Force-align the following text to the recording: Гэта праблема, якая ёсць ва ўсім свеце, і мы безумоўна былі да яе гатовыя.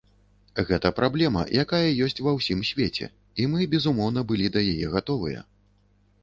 Гэта 0.69 0.89
праблема, 0.99 1.43
якая 1.63 1.91
ёсць 2.05 2.21
ва 2.27 2.33
ўсім 2.37 2.63
свеце, 2.71 3.11
і 3.45 3.45
мы 3.53 3.69
безумоўна 3.75 4.25
былі 4.33 4.47
да 4.57 4.65
яе 4.73 4.87
гатовыя. 4.97 5.45